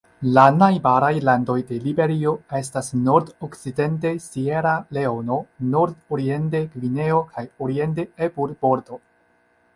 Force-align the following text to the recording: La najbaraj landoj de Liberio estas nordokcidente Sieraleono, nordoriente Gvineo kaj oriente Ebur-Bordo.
La 0.35 0.43
najbaraj 0.53 1.11
landoj 1.29 1.57
de 1.71 1.77
Liberio 1.83 2.31
estas 2.59 2.89
nordokcidente 3.01 4.15
Sieraleono, 4.29 5.39
nordoriente 5.77 6.65
Gvineo 6.75 7.23
kaj 7.37 7.47
oriente 7.69 8.09
Ebur-Bordo. 8.31 9.01